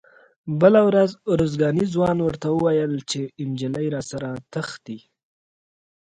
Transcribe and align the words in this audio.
بله 0.61 0.81
ورځ 0.89 1.11
ارزګاني 1.33 1.85
ځوان 1.93 2.17
ورته 2.23 2.47
وویل 2.51 2.93
چې 3.11 3.21
نجلۍ 3.49 3.87
راسره 3.95 4.29
تښتي. 4.51 4.99